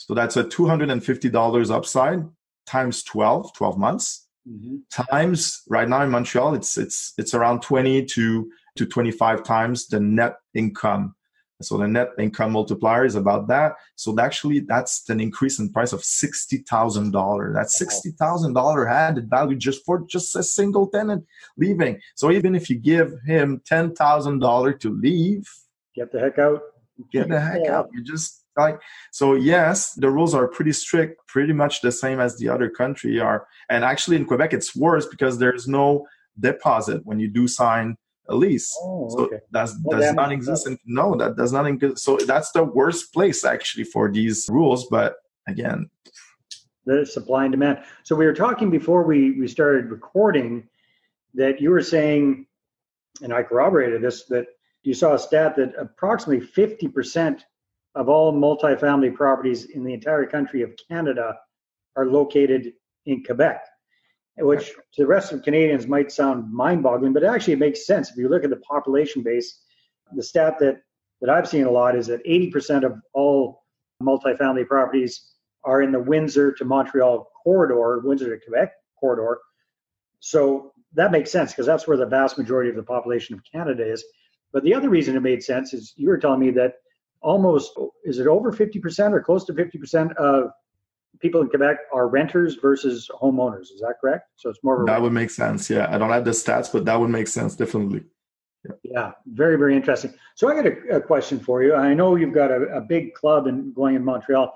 so 0.08 0.14
that's 0.14 0.38
a 0.38 0.44
$250 0.44 1.72
upside 1.72 2.26
times 2.66 3.04
12 3.04 3.54
12 3.54 3.78
months 3.78 4.28
mm-hmm. 4.48 4.78
times 4.92 5.64
right 5.70 5.88
now 5.88 6.02
in 6.02 6.10
montreal 6.10 6.54
it's 6.54 6.78
it's 6.78 7.14
it's 7.18 7.34
around 7.34 7.62
20 7.62 8.06
to 8.06 8.50
to 8.76 8.86
25 8.86 9.44
times 9.44 9.88
the 9.88 10.00
net 10.00 10.36
income 10.54 11.16
so 11.62 11.78
the 11.78 11.88
net 11.88 12.10
income 12.20 12.52
multiplier 12.52 13.06
is 13.06 13.16
about 13.16 13.48
that. 13.48 13.74
So 13.96 14.16
actually, 14.20 14.60
that's 14.60 15.10
an 15.10 15.20
increase 15.20 15.58
in 15.58 15.72
price 15.72 15.92
of 15.92 16.04
sixty 16.04 16.58
thousand 16.58 17.12
dollars. 17.12 17.56
That 17.56 17.72
sixty 17.72 18.12
thousand 18.12 18.54
dollar 18.54 18.88
added 18.88 19.30
value 19.30 19.56
just 19.56 19.84
for 19.84 20.06
just 20.08 20.36
a 20.36 20.44
single 20.44 20.88
tenant 20.88 21.26
leaving. 21.58 22.00
So 22.16 22.32
even 22.32 22.54
if 22.54 22.70
you 22.70 22.78
give 22.78 23.14
him 23.26 23.62
ten 23.66 23.96
thousand 23.96 24.40
dollar 24.40 24.74
to 24.74 24.90
leave, 24.90 25.48
get 25.96 26.12
the 26.12 26.20
heck 26.20 26.38
out. 26.38 26.62
Get 27.12 27.30
the 27.30 27.40
heck 27.40 27.62
yeah. 27.64 27.78
out. 27.78 27.90
You 27.92 28.04
just 28.04 28.44
like 28.58 28.82
so. 29.12 29.34
Yes, 29.34 29.94
the 29.94 30.10
rules 30.10 30.34
are 30.34 30.48
pretty 30.48 30.74
strict, 30.74 31.26
pretty 31.28 31.54
much 31.54 31.82
the 31.82 31.92
same 31.92 32.20
as 32.20 32.38
the 32.38 32.50
other 32.50 32.70
country 32.70 33.20
are. 33.20 33.48
And 33.70 33.84
actually, 33.84 34.18
in 34.18 34.26
Quebec, 34.26 34.54
it's 34.54 34.76
worse 34.76 35.06
because 35.06 35.38
there's 35.38 35.68
no 35.68 36.08
deposit 36.40 37.02
when 37.06 37.20
you 37.20 37.28
do 37.28 37.48
sign 37.48 37.98
a 38.30 38.36
lease. 38.36 38.76
Oh, 38.82 39.10
so 39.10 39.20
okay. 39.26 39.40
that 39.52 39.70
well, 39.84 40.00
does 40.00 40.14
not 40.14 40.32
exist. 40.32 40.68
In, 40.68 40.78
no, 40.86 41.16
that 41.16 41.36
does 41.36 41.54
not 41.54 41.66
exist. 41.66 42.04
So 42.04 42.18
that's 42.18 42.52
the 42.52 42.64
worst 42.64 43.14
place 43.14 43.46
actually 43.46 43.86
for 43.86 44.12
these 44.12 44.48
rules. 44.50 44.88
But 44.88 45.16
again, 45.48 45.90
the 46.88 47.06
supply 47.06 47.44
and 47.44 47.52
demand. 47.52 47.84
So 48.04 48.16
we 48.16 48.26
were 48.26 48.34
talking 48.34 48.72
before 48.72 49.04
we, 49.04 49.32
we 49.32 49.48
started 49.48 49.92
recording 49.92 50.68
that 51.36 51.62
you 51.62 51.70
were 51.70 51.82
saying, 51.82 52.48
and 53.22 53.34
I 53.34 53.44
corroborated 53.44 54.02
this, 54.02 54.26
that 54.26 54.48
you 54.84 54.94
saw 54.94 55.14
a 55.14 55.20
stat 55.20 55.56
that 55.58 55.74
approximately 55.78 56.48
50% 56.48 57.42
of 57.98 58.10
all 58.10 58.32
multifamily 58.32 59.14
properties 59.14 59.66
in 59.66 59.84
the 59.84 59.94
entire 59.94 60.26
country 60.26 60.62
of 60.62 60.72
Canada 60.90 61.38
are 61.96 62.06
located 62.06 62.74
in 63.06 63.24
Quebec 63.24 63.62
which 64.38 64.74
to 64.94 65.02
the 65.02 65.08
rest 65.08 65.32
of 65.32 65.44
Canadians 65.44 65.88
might 65.88 66.12
sound 66.12 66.52
mind-boggling, 66.52 67.14
but 67.14 67.24
actually 67.24 67.54
it 67.54 67.60
makes 67.60 67.86
sense 67.86 68.12
if 68.12 68.18
you 68.18 68.30
look 68.30 68.44
at 68.44 68.50
the 68.50 68.58
population 68.58 69.24
base. 69.24 69.62
The 70.14 70.24
stat 70.24 70.58
that 70.60 70.82
that 71.22 71.32
I've 71.32 71.50
seen 71.50 71.66
a 71.66 71.72
lot 71.72 71.96
is 71.96 72.06
that 72.08 72.24
80% 72.26 72.84
of 72.84 73.02
all 73.14 73.64
multifamily 74.04 74.68
properties 74.68 75.34
are 75.64 75.82
in 75.82 75.92
the 75.92 76.00
Windsor 76.00 76.52
to 76.54 76.66
Montreal 76.66 77.28
corridor, 77.44 78.02
Windsor 78.04 78.38
to 78.38 78.46
Quebec 78.46 78.72
corridor. 79.00 79.40
So 80.20 80.74
that 80.94 81.12
makes 81.12 81.32
sense 81.32 81.52
because 81.52 81.66
that's 81.66 81.88
where 81.88 81.98
the 81.98 82.06
vast 82.06 82.38
majority 82.38 82.70
of 82.70 82.76
the 82.76 82.84
population 82.84 83.34
of 83.34 83.42
Canada 83.52 83.84
is. 83.92 84.06
But 84.54 84.64
the 84.64 84.76
other 84.76 84.90
reason 84.90 85.16
it 85.16 85.22
made 85.22 85.44
sense 85.44 85.74
is 85.74 85.94
you 85.98 86.08
were 86.08 86.20
telling 86.20 86.40
me 86.40 86.52
that 86.52 86.76
almost 87.22 87.74
is 88.04 88.20
it 88.20 88.28
over 88.28 88.52
50% 88.52 89.12
or 89.12 89.22
close 89.22 89.46
to 89.46 89.54
50% 89.54 90.16
of 90.16 90.52
people 91.20 91.42
in 91.42 91.50
Quebec 91.50 91.78
are 91.92 92.08
renters 92.08 92.56
versus 92.56 93.10
homeowners. 93.22 93.72
Is 93.74 93.82
that 93.82 93.96
correct? 94.00 94.30
So 94.36 94.50
it's 94.50 94.60
more. 94.64 94.82
of 94.82 94.88
that 94.88 95.02
would 95.02 95.14
make 95.14 95.30
sense. 95.30 95.70
Yeah, 95.70 95.88
I 95.90 95.98
don't 95.98 96.10
have 96.10 96.26
the 96.26 96.32
stats, 96.32 96.72
but 96.72 96.86
that 96.86 97.00
would 97.00 97.10
make 97.10 97.28
sense 97.28 97.56
definitely. 97.56 98.04
Yeah, 98.66 98.76
yeah 98.84 99.12
very 99.28 99.58
very 99.58 99.76
interesting. 99.76 100.14
So 100.36 100.50
I 100.50 100.56
got 100.56 100.66
a, 100.66 100.98
a 100.98 101.02
question 101.02 101.40
for 101.40 101.64
you. 101.64 101.76
I 101.76 101.94
know 101.94 102.16
you've 102.16 102.34
got 102.34 102.52
a, 102.52 102.78
a 102.78 102.82
big 102.82 103.14
club 103.14 103.48
in 103.48 103.74
going 103.74 103.96
in 103.96 104.04
Montreal. 104.04 104.54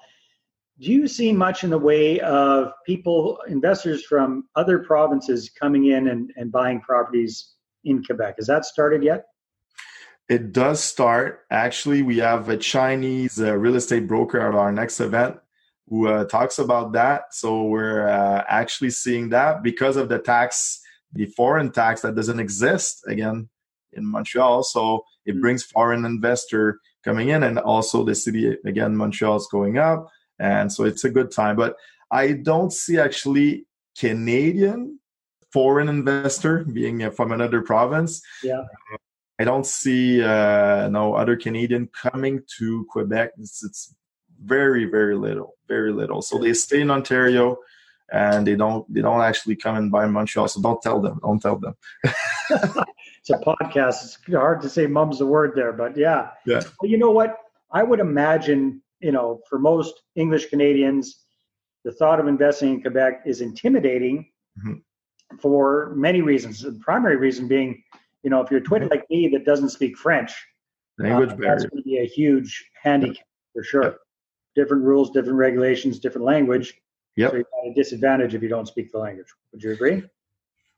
Do 0.80 0.92
you 0.92 1.08
see 1.08 1.32
much 1.32 1.64
in 1.64 1.70
the 1.70 1.78
way 1.78 2.20
of 2.22 2.72
people, 2.88 3.40
investors 3.48 4.04
from 4.04 4.48
other 4.56 4.80
provinces 4.80 5.50
coming 5.50 5.88
in 5.88 6.08
and, 6.08 6.34
and 6.38 6.52
buying 6.52 6.82
properties 6.82 7.54
in 7.84 8.04
Quebec? 8.04 8.36
Has 8.38 8.48
that 8.48 8.66
started 8.66 9.04
yet? 9.04 9.26
It 10.32 10.54
does 10.54 10.82
start. 10.82 11.42
Actually, 11.52 12.04
we 12.04 12.20
have 12.20 12.48
a 12.48 12.56
Chinese 12.56 13.38
uh, 13.42 13.54
real 13.58 13.76
estate 13.76 14.08
broker 14.08 14.40
at 14.40 14.56
our 14.56 14.72
next 14.72 15.02
event 15.02 15.36
who 15.90 16.08
uh, 16.08 16.24
talks 16.24 16.58
about 16.58 16.94
that. 16.94 17.34
So 17.34 17.64
we're 17.64 18.08
uh, 18.08 18.46
actually 18.48 18.92
seeing 18.92 19.28
that 19.32 19.62
because 19.62 19.98
of 19.98 20.08
the 20.08 20.20
tax, 20.20 20.80
the 21.12 21.26
foreign 21.26 21.70
tax 21.70 22.00
that 22.04 22.16
doesn't 22.16 22.40
exist 22.40 23.04
again 23.08 23.50
in 23.92 24.06
Montreal. 24.06 24.64
So 24.64 25.04
it 25.26 25.36
mm. 25.36 25.42
brings 25.42 25.64
foreign 25.64 26.06
investor 26.06 26.80
coming 27.04 27.28
in, 27.28 27.44
and 27.44 27.60
also 27.60 28.06
the 28.06 28.16
city 28.16 28.56
again, 28.66 28.96
Montreal 28.96 29.36
is 29.36 29.50
going 29.52 29.80
up, 29.80 30.08
and 30.40 30.72
so 30.72 30.86
it's 30.86 31.04
a 31.04 31.10
good 31.10 31.30
time. 31.32 31.58
But 31.58 31.76
I 32.10 32.32
don't 32.32 32.72
see 32.72 32.98
actually 32.98 33.66
Canadian 34.00 34.98
foreign 35.52 35.90
investor 35.90 36.64
being 36.64 37.04
uh, 37.04 37.10
from 37.10 37.34
another 37.34 37.62
province. 37.62 38.22
Yeah. 38.42 38.64
I 39.42 39.44
don't 39.44 39.66
see 39.66 40.22
uh, 40.22 40.88
no 40.90 41.16
other 41.16 41.36
Canadian 41.36 41.88
coming 41.88 42.44
to 42.60 42.86
Quebec. 42.92 43.32
It's, 43.40 43.64
it's 43.64 43.96
very 44.44 44.86
very 44.86 45.16
little 45.16 45.56
very 45.68 45.92
little. 45.92 46.22
So 46.22 46.38
they 46.38 46.54
stay 46.54 46.82
in 46.82 46.92
ontario 46.92 47.58
and 48.12 48.46
they 48.46 48.56
don't 48.56 48.92
they 48.94 49.02
don't 49.02 49.22
actually 49.22 49.56
come 49.56 49.76
and 49.78 49.92
buy 49.92 50.06
montreal. 50.06 50.48
So 50.48 50.62
don't 50.62 50.82
tell 50.82 51.00
them 51.02 51.20
don't 51.24 51.42
tell 51.42 51.58
them. 51.58 51.76
It's 53.24 53.30
a 53.30 53.38
podcast. 53.38 54.04
It's 54.04 54.18
hard 54.34 54.62
to 54.64 54.70
say 54.70 54.88
mum's 54.88 55.20
the 55.20 55.28
word 55.28 55.52
there 55.56 55.74
but 55.74 55.96
yeah. 55.96 56.32
Yeah. 56.46 56.62
Well, 56.80 56.90
you 56.90 56.98
know 56.98 57.12
what? 57.12 57.38
I 57.72 57.84
would 57.84 58.00
imagine 58.00 58.82
you 59.00 59.12
know 59.12 59.42
for 59.50 59.58
most 59.58 59.94
english 60.16 60.46
canadians 60.54 61.06
the 61.86 61.92
thought 61.92 62.20
of 62.20 62.28
investing 62.28 62.70
in 62.74 62.82
quebec 62.82 63.14
is 63.26 63.42
intimidating 63.42 64.18
mm-hmm. 64.60 65.38
for 65.44 65.94
many 65.96 66.22
reasons. 66.22 66.62
The 66.62 66.80
primary 66.90 67.18
reason 67.18 67.48
being 67.48 67.84
you 68.24 68.30
know 68.30 68.42
if 68.42 68.52
you're 68.52 68.60
a 68.60 68.64
twin 68.64 68.84
mm-hmm. 68.84 68.92
like 68.92 69.10
me 69.10 69.28
that 69.28 69.46
doesn't 69.46 69.70
speak 69.70 69.98
french 69.98 70.34
language 71.00 71.32
uh, 71.32 71.36
that's 71.40 71.66
going 71.66 71.82
to 71.82 71.84
be 71.84 72.00
a 72.00 72.06
huge 72.06 72.70
handicap 72.82 73.26
for 73.54 73.64
sure 73.64 73.96
different 74.56 74.84
rules, 74.84 75.12
different 75.12 75.38
regulations, 75.38 76.00
different 76.00 76.26
language. 76.26 76.74
Yep. 77.18 77.32
So 77.32 77.38
you're 77.38 77.46
at 77.66 77.72
a 77.72 77.74
disadvantage 77.74 78.36
if 78.36 78.42
you 78.42 78.50
don't 78.50 78.68
speak 78.68 78.92
the 78.92 79.00
language. 79.00 79.28
Would 79.52 79.64
you 79.64 79.72
agree? 79.72 80.04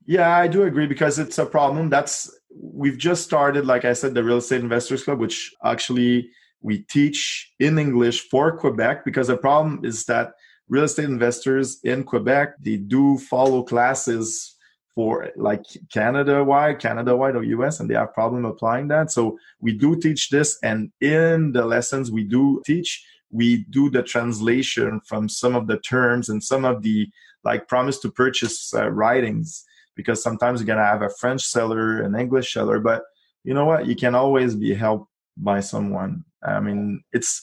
Yeah, 0.06 0.36
I 0.36 0.48
do 0.48 0.64
agree 0.64 0.88
because 0.88 1.20
it's 1.20 1.38
a 1.38 1.46
problem. 1.46 1.90
That's 1.90 2.30
we've 2.56 2.98
just 2.98 3.24
started, 3.24 3.66
like 3.66 3.86
I 3.86 3.94
said, 3.94 4.14
the 4.14 4.24
Real 4.24 4.38
Estate 4.38 4.62
Investors 4.62 5.04
Club, 5.04 5.20
which 5.20 5.54
actually 5.64 6.30
we 6.62 6.80
teach 6.80 7.54
in 7.60 7.80
English 7.80 8.30
for 8.30 8.58
Quebec 8.58 9.06
because 9.06 9.28
the 9.28 9.38
problem 9.38 9.82
is 9.84 10.06
that 10.06 10.34
real 10.70 10.86
estate 10.86 11.06
investors 11.06 11.80
in 11.84 12.06
Quebec 12.06 12.56
they 12.62 12.78
do 12.78 13.18
follow 13.18 13.62
classes 13.64 14.53
for 14.96 15.30
like 15.36 15.64
Canada 15.92 16.44
wide, 16.44 16.80
Canada 16.80 17.16
wide 17.16 17.36
or 17.36 17.44
US, 17.44 17.80
and 17.80 17.90
they 17.90 17.96
have 17.96 18.14
problem 18.14 18.46
applying 18.46 18.88
that. 18.90 19.12
So 19.12 19.38
we 19.60 19.74
do 19.74 19.96
teach 20.00 20.30
this, 20.30 20.58
and 20.64 20.92
in 21.02 21.52
the 21.52 21.66
lessons 21.66 22.12
we 22.12 22.24
do 22.24 22.62
teach 22.66 23.04
we 23.34 23.66
do 23.72 23.90
the 23.90 24.04
translation 24.04 25.02
from 25.08 25.28
some 25.28 25.56
of 25.56 25.66
the 25.66 25.80
terms 25.80 26.30
and 26.30 26.42
some 26.42 26.64
of 26.64 26.84
the 26.84 27.10
like 27.44 27.68
promise 27.68 28.00
to 28.00 28.12
purchase 28.12 28.74
uh, 28.74 28.90
writings 28.90 29.66
because 29.96 30.22
sometimes 30.22 30.60
you're 30.60 30.68
gonna 30.68 30.86
have 30.86 31.02
a 31.02 31.10
French 31.20 31.42
seller, 31.42 32.02
an 32.04 32.16
English 32.16 32.54
seller, 32.54 32.80
but 32.80 33.04
you 33.44 33.54
know 33.54 33.66
what? 33.66 33.88
You 33.88 33.96
can 33.96 34.16
always 34.16 34.56
be 34.56 34.74
helped 34.74 35.10
by 35.36 35.60
someone. 35.60 36.24
I 36.44 36.60
mean, 36.60 37.04
it's 37.12 37.42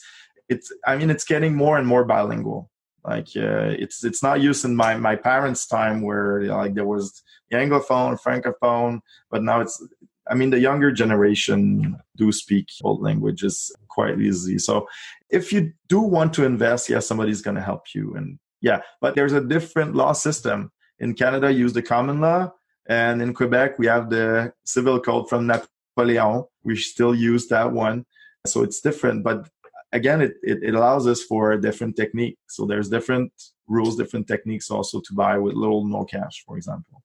it's 0.49 0.71
I 0.87 0.97
mean 0.97 1.09
it's 1.09 1.25
getting 1.25 1.55
more 1.55 1.77
and 1.77 1.87
more 1.87 2.05
bilingual. 2.05 2.70
Like 3.03 3.29
uh, 3.35 3.73
it's 3.79 4.03
it's 4.03 4.21
not 4.21 4.41
used 4.41 4.63
in 4.63 4.75
my 4.75 4.95
my 4.95 5.15
parents' 5.15 5.67
time 5.67 6.01
where 6.01 6.41
you 6.41 6.49
know, 6.49 6.57
like 6.57 6.75
there 6.75 6.85
was 6.85 7.23
the 7.49 7.57
anglophone, 7.57 8.19
francophone, 8.21 9.01
but 9.29 9.43
now 9.43 9.61
it's 9.61 9.83
I 10.29 10.35
mean, 10.35 10.49
the 10.49 10.59
younger 10.59 10.91
generation 10.91 11.97
do 12.15 12.31
speak 12.31 12.69
old 12.83 13.01
languages 13.01 13.71
quite 13.89 14.19
easily. 14.19 14.59
So 14.59 14.87
if 15.29 15.51
you 15.51 15.73
do 15.89 15.99
want 15.99 16.33
to 16.35 16.45
invest, 16.45 16.89
yeah, 16.89 16.99
somebody's 16.99 17.41
going 17.41 17.55
to 17.55 17.61
help 17.61 17.93
you. 17.93 18.13
And 18.15 18.39
yeah, 18.61 18.81
but 19.01 19.15
there's 19.15 19.33
a 19.33 19.41
different 19.41 19.95
law 19.95 20.13
system. 20.13 20.71
In 20.99 21.15
Canada, 21.15 21.51
use 21.51 21.73
the 21.73 21.81
common 21.81 22.21
law. 22.21 22.53
And 22.87 23.21
in 23.21 23.33
Quebec, 23.33 23.79
we 23.79 23.87
have 23.87 24.09
the 24.09 24.53
civil 24.63 24.99
code 24.99 25.27
from 25.27 25.47
Napoleon. 25.47 26.45
We 26.63 26.77
still 26.77 27.15
use 27.15 27.47
that 27.47 27.71
one. 27.71 28.05
So 28.45 28.61
it's 28.61 28.79
different. 28.79 29.23
But 29.23 29.49
again, 29.93 30.21
it, 30.21 30.33
it, 30.43 30.63
it 30.63 30.75
allows 30.75 31.07
us 31.07 31.21
for 31.23 31.51
a 31.51 31.61
different 31.61 31.95
technique. 31.95 32.37
So 32.47 32.65
there's 32.65 32.89
different 32.89 33.31
rules, 33.67 33.95
different 33.95 34.27
techniques 34.27 34.69
also 34.69 34.99
to 35.01 35.13
buy 35.13 35.37
with 35.37 35.55
little 35.55 35.85
no 35.85 36.05
cash, 36.05 36.43
for 36.45 36.57
example 36.57 37.01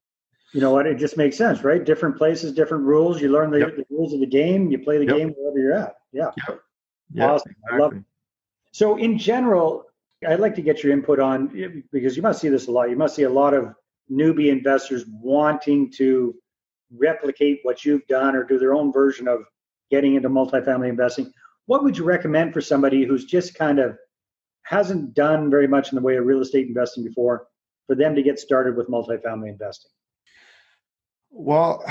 you 0.53 0.61
know 0.61 0.71
what? 0.71 0.87
It 0.87 0.97
just 0.97 1.17
makes 1.17 1.37
sense, 1.37 1.63
right? 1.63 1.83
Different 1.83 2.17
places, 2.17 2.53
different 2.53 2.85
rules. 2.85 3.21
You 3.21 3.29
learn 3.29 3.51
the, 3.51 3.59
yep. 3.59 3.75
the 3.75 3.85
rules 3.89 4.13
of 4.13 4.19
the 4.19 4.25
game. 4.25 4.71
You 4.71 4.79
play 4.79 4.97
the 4.97 5.05
yep. 5.05 5.17
game 5.17 5.33
wherever 5.37 5.59
you're 5.59 5.73
at. 5.73 5.95
Yeah. 6.13 6.31
Yep. 6.47 6.61
Yeah, 7.13 7.31
awesome. 7.31 7.51
Exactly. 7.51 7.77
I 7.77 7.81
love 7.81 7.93
it. 7.93 8.03
So, 8.71 8.97
in 8.97 9.17
general, 9.17 9.85
I'd 10.27 10.39
like 10.39 10.55
to 10.55 10.61
get 10.61 10.83
your 10.83 10.93
input 10.93 11.19
on 11.19 11.83
because 11.91 12.15
you 12.15 12.23
must 12.23 12.41
see 12.41 12.49
this 12.49 12.67
a 12.67 12.71
lot. 12.71 12.89
You 12.89 12.95
must 12.95 13.15
see 13.15 13.23
a 13.23 13.29
lot 13.29 13.53
of 13.53 13.73
newbie 14.11 14.49
investors 14.49 15.05
wanting 15.07 15.91
to 15.91 16.33
replicate 16.97 17.59
what 17.63 17.83
you've 17.83 18.07
done 18.07 18.35
or 18.35 18.43
do 18.43 18.57
their 18.57 18.73
own 18.73 18.91
version 18.91 19.27
of 19.27 19.43
getting 19.91 20.15
into 20.15 20.29
multifamily 20.29 20.89
investing. 20.89 21.31
What 21.67 21.83
would 21.83 21.97
you 21.97 22.03
recommend 22.03 22.53
for 22.53 22.61
somebody 22.61 23.05
who's 23.05 23.25
just 23.25 23.53
kind 23.53 23.79
of 23.79 23.97
hasn't 24.63 25.13
done 25.13 25.49
very 25.49 25.67
much 25.67 25.91
in 25.91 25.95
the 25.95 26.01
way 26.01 26.15
of 26.15 26.25
real 26.25 26.41
estate 26.41 26.67
investing 26.67 27.03
before 27.03 27.47
for 27.85 27.95
them 27.95 28.15
to 28.15 28.23
get 28.23 28.39
started 28.39 28.75
with 28.75 28.87
multifamily 28.87 29.49
investing? 29.49 29.91
Well, 31.29 31.83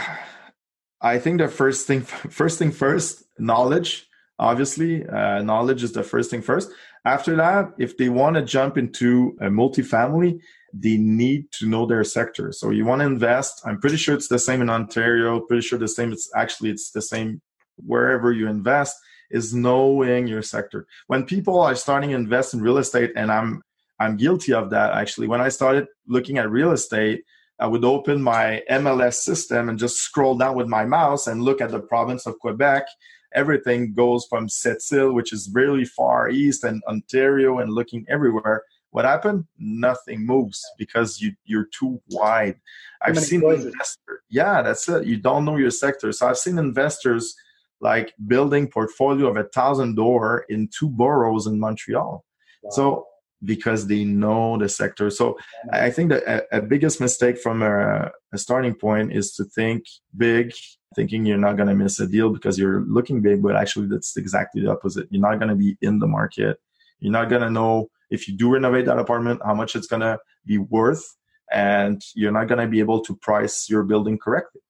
I 1.01 1.19
think 1.19 1.41
the 1.41 1.49
first 1.49 1.87
thing, 1.87 2.03
first 2.03 2.59
thing 2.59 2.73
first, 2.73 3.25
knowledge. 3.39 4.07
Obviously, 4.39 5.07
uh, 5.07 5.43
knowledge 5.43 5.83
is 5.83 5.93
the 5.93 6.03
first 6.03 6.31
thing 6.31 6.43
first. 6.43 6.71
After 7.05 7.37
that, 7.37 7.73
if 7.79 7.97
they 7.97 8.09
want 8.09 8.37
to 8.37 8.43
jump 8.43 8.77
into 8.77 9.37
a 9.41 9.47
multifamily, 9.47 10.41
they 10.75 10.97
need 10.97 11.53
to 11.53 11.67
know 11.67 11.87
their 11.87 12.05
sector. 12.05 12.53
So 12.53 12.71
you 12.71 12.85
want 12.85 13.01
to 13.01 13.07
invest. 13.07 13.63
I'm 13.65 13.81
pretty 13.81 13.97
sure 13.97 14.15
it's 14.15 14.29
the 14.29 14.39
same 14.39 14.61
in 14.61 14.69
Ontario. 14.69 15.41
Pretty 15.41 15.63
sure 15.63 15.79
the 15.79 15.89
same. 15.89 16.13
It's 16.13 16.31
actually 16.35 16.71
it's 16.71 16.91
the 16.91 17.03
same 17.03 17.41
wherever 17.77 18.33
you 18.33 18.49
invest. 18.49 18.97
Is 19.31 19.55
knowing 19.55 20.27
your 20.27 20.43
sector. 20.43 20.87
When 21.09 21.25
people 21.25 21.61
are 21.61 21.75
starting 21.75 22.11
to 22.11 22.17
invest 22.17 22.55
in 22.55 22.61
real 22.61 22.79
estate, 22.79 23.13
and 23.17 23.31
I'm 23.31 23.63
I'm 23.99 24.17
guilty 24.17 24.53
of 24.53 24.71
that 24.71 24.93
actually. 24.93 25.29
When 25.29 25.41
I 25.41 25.49
started 25.49 25.87
looking 26.07 26.39
at 26.39 26.51
real 26.51 26.73
estate, 26.73 27.25
I 27.59 27.67
would 27.67 27.85
open 27.85 28.23
my 28.23 28.63
MLS 28.71 29.15
system 29.15 29.69
and 29.69 29.79
just 29.79 29.97
scroll 29.97 30.37
down 30.37 30.57
with 30.57 30.69
my 30.69 30.85
mouse 30.85 31.27
and 31.27 31.43
look 31.43 31.61
at 31.61 31.71
the 31.71 31.81
province 31.81 32.27
of 32.27 32.39
Quebec. 32.39 32.87
Everything 33.35 33.95
goes 33.95 34.27
from 34.27 34.47
Sept-Îles, 34.49 35.15
which 35.15 35.33
is 35.33 35.51
really 35.53 35.85
far 35.85 36.29
east, 36.29 36.65
and 36.65 36.83
Ontario, 36.87 37.59
and 37.59 37.73
looking 37.73 38.05
everywhere. 38.09 38.63
What 38.91 39.05
happened? 39.05 39.45
Nothing 39.59 40.25
moves 40.25 40.65
because 40.79 41.21
you 41.21 41.33
you're 41.45 41.69
too 41.79 42.01
wide. 42.11 42.57
I've 43.03 43.19
seen 43.19 43.43
investors. 43.45 44.21
Yeah, 44.31 44.63
that's 44.63 44.89
it. 44.89 45.07
You 45.07 45.17
don't 45.19 45.45
know 45.45 45.57
your 45.57 45.71
sector. 45.71 46.13
So 46.13 46.29
I've 46.29 46.39
seen 46.39 46.59
investors 46.59 47.35
like 47.81 48.15
building 48.27 48.69
portfolio 48.69 49.29
of 49.29 49.37
a 49.37 49.45
thousand 49.45 49.97
door 49.97 50.45
in 50.49 50.69
two 50.77 50.89
boroughs 50.89 51.47
in 51.47 51.61
Montreal. 51.61 52.25
Wow. 52.63 52.71
So 52.71 53.07
because 53.45 53.87
they 53.87 54.05
know 54.05 54.59
the 54.59 54.69
sector. 54.69 55.11
So 55.11 55.39
I 55.73 55.91
think 55.91 56.11
that 56.11 56.23
a, 56.25 56.59
a 56.59 56.63
biggest 56.63 57.01
mistake 57.01 57.39
from 57.39 57.63
a, 57.63 58.11
a, 58.33 58.39
starting 58.39 58.75
point 58.75 59.13
is 59.13 59.35
to 59.35 59.45
think 59.45 59.85
big, 60.17 60.53
thinking 60.95 61.27
you're 61.27 61.37
not 61.37 61.57
going 61.57 61.69
to 61.69 61.75
miss 61.75 62.01
a 62.01 62.07
deal 62.07 62.31
because 62.31 62.59
you're 62.59 62.83
looking 62.87 63.21
big, 63.21 63.43
but 63.43 63.55
actually 63.55 63.89
that's 63.89 64.17
exactly 64.17 64.63
the 64.63 64.71
opposite. 64.71 65.07
You're 65.11 65.21
not 65.21 65.39
going 65.39 65.51
to 65.51 65.55
be 65.55 65.77
in 65.83 65.99
the 65.99 66.07
market. 66.07 66.59
You're 67.01 67.13
not 67.13 67.29
going 67.29 67.43
to 67.43 67.51
know 67.51 67.91
if 68.11 68.27
you 68.27 68.37
do 68.37 68.51
renovate 68.51 68.87
that 68.87 68.99
apartment, 68.99 69.41
how 69.45 69.55
much 69.55 69.77
it's 69.77 69.87
going 69.87 70.03
to 70.03 70.19
be 70.47 70.59
worth. 70.59 71.05
And 71.53 72.03
you're 72.15 72.33
not 72.33 72.49
going 72.49 72.61
to 72.61 72.67
be 72.67 72.81
able 72.81 73.01
to 73.03 73.15
price 73.17 73.69
your 73.69 73.83
building 73.83 74.19
correctly. 74.19 74.63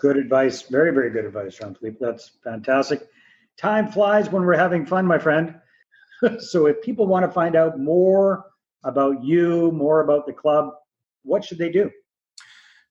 Good 0.00 0.16
advice. 0.16 0.62
Very, 0.62 0.92
very 0.92 1.10
good 1.10 1.24
advice, 1.24 1.56
Jean 1.56 1.74
Philippe. 1.74 1.98
That's 2.00 2.32
fantastic. 2.42 3.06
Time 3.56 3.88
flies 3.88 4.30
when 4.30 4.44
we're 4.44 4.56
having 4.56 4.84
fun, 4.84 5.06
my 5.06 5.18
friend. 5.18 5.54
so 6.38 6.66
if 6.66 6.82
people 6.82 7.06
want 7.06 7.24
to 7.24 7.30
find 7.30 7.56
out 7.56 7.78
more 7.78 8.44
about 8.84 9.22
you, 9.22 9.70
more 9.72 10.00
about 10.00 10.26
the 10.26 10.32
club, 10.32 10.70
what 11.22 11.44
should 11.44 11.58
they 11.58 11.70
do? 11.70 11.90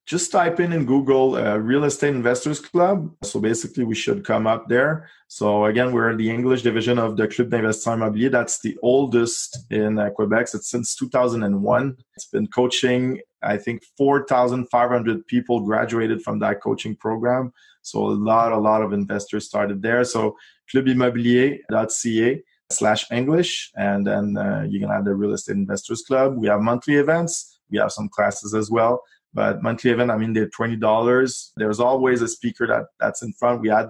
Just 0.05 0.31
type 0.31 0.59
in 0.59 0.71
in 0.71 0.85
Google 0.85 1.35
uh, 1.35 1.57
Real 1.57 1.83
Estate 1.83 2.13
Investors 2.13 2.59
Club. 2.59 3.11
So 3.23 3.39
basically, 3.39 3.85
we 3.85 3.95
should 3.95 4.23
come 4.23 4.45
up 4.45 4.67
there. 4.69 5.09
So 5.27 5.65
again, 5.65 5.91
we're 5.91 6.15
the 6.15 6.29
English 6.29 6.61
division 6.61 6.99
of 6.99 7.17
the 7.17 7.27
Club 7.27 7.49
d'Investissement 7.49 8.13
Immobilier. 8.13 8.31
That's 8.31 8.59
the 8.59 8.77
oldest 8.83 9.57
in 9.71 9.97
uh, 9.97 10.11
Quebec. 10.11 10.49
It's 10.53 10.69
since 10.69 10.95
2001. 10.95 11.97
It's 12.15 12.27
been 12.27 12.45
coaching, 12.45 13.19
I 13.41 13.57
think, 13.57 13.83
4,500 13.97 15.25
people 15.25 15.61
graduated 15.61 16.21
from 16.21 16.37
that 16.39 16.61
coaching 16.61 16.95
program. 16.95 17.51
So 17.81 18.05
a 18.05 18.13
lot, 18.13 18.51
a 18.51 18.57
lot 18.57 18.83
of 18.83 18.93
investors 18.93 19.47
started 19.47 19.81
there. 19.81 20.03
So 20.03 20.37
clubimmobilier.ca 20.71 22.43
slash 22.71 23.11
English. 23.11 23.71
And 23.75 24.05
then 24.05 24.37
uh, 24.37 24.67
you 24.69 24.79
can 24.79 24.89
have 24.89 25.05
the 25.05 25.15
Real 25.15 25.33
Estate 25.33 25.55
Investors 25.55 26.03
Club. 26.03 26.37
We 26.37 26.47
have 26.47 26.61
monthly 26.61 26.95
events. 26.95 27.59
We 27.71 27.79
have 27.79 27.91
some 27.91 28.09
classes 28.09 28.53
as 28.53 28.69
well. 28.69 29.01
But 29.35 29.61
monthly 29.61 29.91
event, 29.91 30.11
I 30.11 30.17
mean, 30.17 30.31
they're 30.31 30.49
twenty 30.49 30.77
dollars. 30.77 31.51
There's 31.57 31.81
always 31.81 32.21
a 32.21 32.27
speaker 32.27 32.65
that 32.67 32.85
that's 33.01 33.21
in 33.21 33.33
front. 33.33 33.61
We 33.61 33.67
had 33.67 33.89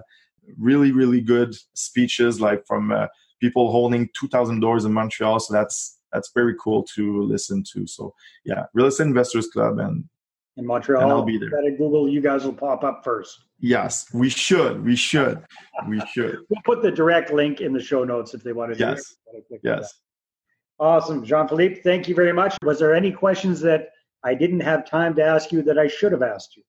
really, 0.58 0.90
really 0.90 1.20
good 1.20 1.56
speeches, 1.74 2.40
like 2.40 2.66
from 2.66 2.90
uh, 2.90 3.06
people 3.40 3.70
holding 3.70 4.10
two 4.18 4.26
thousand 4.26 4.58
doors 4.58 4.84
in 4.84 4.92
Montreal. 4.92 5.38
So 5.38 5.54
that's 5.54 6.00
that's 6.12 6.32
very 6.34 6.56
cool 6.60 6.82
to 6.96 7.22
listen 7.22 7.62
to. 7.72 7.86
So 7.86 8.12
yeah, 8.44 8.64
Real 8.74 8.86
Estate 8.86 9.06
Investors 9.06 9.46
Club 9.46 9.78
and 9.78 10.04
in 10.56 10.66
Montreal. 10.66 11.02
And 11.02 11.12
I'll 11.12 11.22
be 11.22 11.38
there. 11.38 11.50
At 11.64 11.78
Google, 11.78 12.08
you 12.08 12.20
guys 12.20 12.44
will 12.44 12.52
pop 12.52 12.82
up 12.82 13.02
first. 13.04 13.44
Yes, 13.60 14.06
we 14.12 14.28
should. 14.28 14.84
We 14.84 14.96
should. 14.96 15.44
We 15.88 16.00
should. 16.12 16.40
we'll 16.50 16.62
put 16.64 16.82
the 16.82 16.90
direct 16.90 17.32
link 17.32 17.60
in 17.60 17.72
the 17.72 17.80
show 17.80 18.02
notes 18.02 18.34
if 18.34 18.42
they 18.42 18.52
want 18.52 18.72
to. 18.72 18.78
Yes. 18.78 19.14
Yes. 19.62 19.94
Awesome, 20.78 21.24
Jean 21.24 21.48
Philippe. 21.48 21.80
Thank 21.82 22.08
you 22.08 22.14
very 22.14 22.32
much. 22.32 22.56
Was 22.62 22.78
there 22.80 22.94
any 22.94 23.10
questions 23.10 23.60
that 23.60 23.90
I 24.24 24.34
didn't 24.34 24.60
have 24.60 24.88
time 24.88 25.14
to 25.16 25.24
ask 25.24 25.52
you 25.52 25.62
that 25.62 25.78
I 25.78 25.86
should 25.86 26.12
have 26.12 26.22
asked 26.22 26.56
you? 26.56 26.62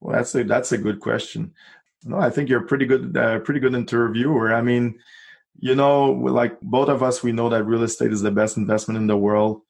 Well, 0.00 0.16
that's 0.16 0.34
a 0.34 0.44
that's 0.44 0.72
a 0.72 0.78
good 0.78 1.00
question. 1.00 1.52
No, 2.04 2.18
I 2.18 2.30
think 2.30 2.48
you're 2.48 2.64
a 2.64 2.66
pretty 2.66 2.86
good, 2.86 3.16
uh, 3.16 3.38
pretty 3.40 3.60
good 3.60 3.74
interviewer. 3.74 4.52
I 4.52 4.60
mean, 4.60 4.98
you 5.60 5.76
know, 5.76 6.10
like 6.10 6.60
both 6.60 6.88
of 6.88 7.02
us, 7.02 7.22
we 7.22 7.30
know 7.30 7.48
that 7.48 7.64
real 7.64 7.84
estate 7.84 8.12
is 8.12 8.22
the 8.22 8.32
best 8.32 8.56
investment 8.56 8.98
in 8.98 9.06
the 9.06 9.16
world 9.16 9.62